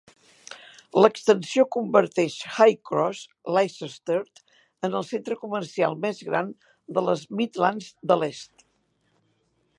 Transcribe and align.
L'extensió 1.05 1.65
converteix 1.75 2.37
Highcross 2.53 3.21
Leicestert 3.57 4.43
en 4.89 4.99
el 5.01 5.07
centre 5.13 5.39
comercial 5.45 6.01
més 6.07 6.25
gran 6.31 6.51
de 6.99 7.05
les 7.11 7.29
Midlands 7.43 7.93
de 8.13 8.19
l'Est. 8.25 8.67